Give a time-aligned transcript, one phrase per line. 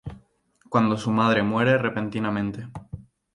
[0.67, 2.67] Cuando su madre muere repentinamente.